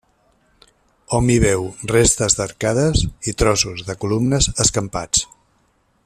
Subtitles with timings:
[1.17, 5.27] Hom hi veu restes d'arcades i trossos de columnes escampats.